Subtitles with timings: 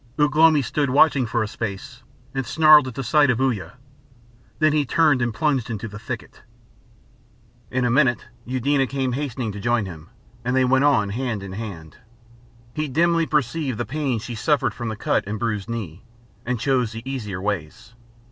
[0.17, 2.01] Ugh lomi stood watching for a space,
[2.33, 3.73] and snarled at the sight of Uya.
[4.57, 6.41] Then he turned and plunged into the thicket.
[7.69, 10.09] In a minute, Eudena came hastening to join him,
[10.43, 11.97] and they went on hand in hand.
[12.73, 16.03] He dimly perceived the pain she suffered from the cut and bruised knee,
[16.47, 17.93] and chose the easier ways.